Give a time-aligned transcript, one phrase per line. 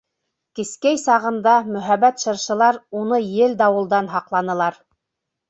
[0.59, 4.83] Кескәй сағында мөһабәт шыршылар уны ел-дауылдан һаҡланылар.